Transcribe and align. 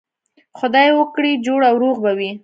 خدای 0.57 0.89
وکړي 0.93 1.31
جوړ 1.45 1.59
او 1.69 1.75
روغ 1.83 1.97
به 2.03 2.11
وئ. 2.17 2.31